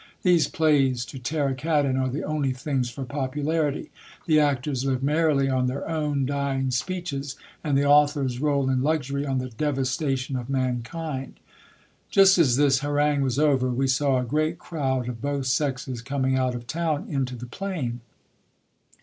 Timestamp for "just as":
12.09-12.55